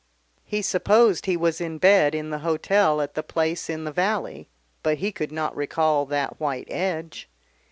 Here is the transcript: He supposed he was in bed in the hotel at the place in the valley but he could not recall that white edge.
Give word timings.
He 0.43 0.63
supposed 0.63 1.27
he 1.27 1.37
was 1.37 1.61
in 1.61 1.77
bed 1.77 2.15
in 2.15 2.31
the 2.31 2.39
hotel 2.39 3.01
at 3.01 3.13
the 3.13 3.21
place 3.21 3.69
in 3.69 3.83
the 3.83 3.91
valley 3.91 4.49
but 4.81 4.97
he 4.97 5.11
could 5.11 5.31
not 5.31 5.55
recall 5.55 6.07
that 6.07 6.39
white 6.39 6.65
edge. 6.71 7.29